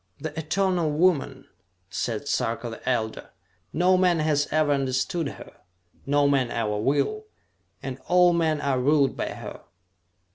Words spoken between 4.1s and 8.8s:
has ever understood her no man ever will! And all men are